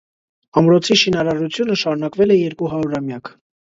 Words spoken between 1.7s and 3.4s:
շարունակվել է երկու հարյուրամյակ։